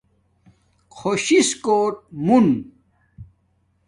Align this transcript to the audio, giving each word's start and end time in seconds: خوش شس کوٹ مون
خوش 0.95 1.23
شس 1.27 1.49
کوٹ 1.63 1.95
مون 2.25 2.47